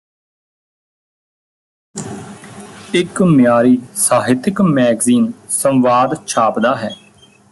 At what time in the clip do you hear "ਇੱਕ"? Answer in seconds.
2.93-3.21